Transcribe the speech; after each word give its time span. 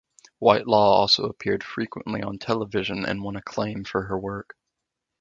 Whitelaw 0.39 0.93
also 0.95 1.25
appeared 1.25 1.63
frequently 1.63 2.23
on 2.23 2.39
television 2.39 3.05
and 3.05 3.21
won 3.21 3.35
acclaim 3.35 3.83
for 3.83 4.05
her 4.05 4.17
work. 4.17 4.55